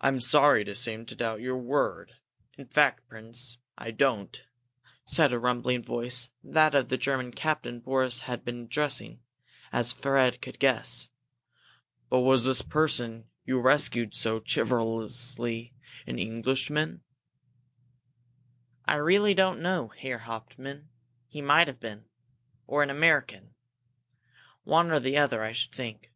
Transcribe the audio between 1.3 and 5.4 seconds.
your word. In fact, Prince, I don't," said a